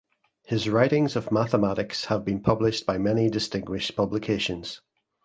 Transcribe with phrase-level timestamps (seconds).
[0.47, 4.81] His writings of Mathematics have been published by many distinguished publications.